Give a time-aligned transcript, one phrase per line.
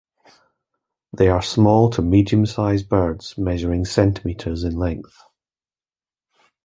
[1.15, 5.15] They are small to medium-sized birds, measuring cm in length.